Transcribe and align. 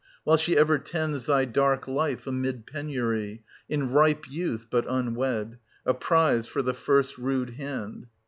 —while 0.23 0.35
she 0.35 0.57
ever 0.57 0.79
tends 0.79 1.25
thy 1.25 1.45
dark 1.45 1.87
life 1.87 2.25
amid 2.25 2.65
penury,— 2.65 3.43
in 3.69 3.91
ripe 3.91 4.25
youth, 4.27 4.65
but 4.71 4.87
unwed,— 4.89 5.59
a 5.85 5.93
prize 5.93 6.47
for 6.47 6.63
the 6.63 6.73
first 6.73 7.19
rude 7.19 7.51
hand. 7.51 8.07